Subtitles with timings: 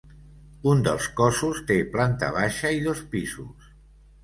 [0.71, 3.71] Un dels cossos té planta baixa i dos pisos.